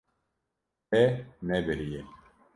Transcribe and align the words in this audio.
Te 0.89 1.03
nebiriye. 1.47 2.01